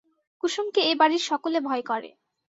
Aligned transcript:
কুসুমকে 0.43 0.81
এ 0.83 0.93
বাড়ির 0.95 1.23
সকলে 1.29 1.57
ভয় 1.67 1.83
করে। 1.83 2.09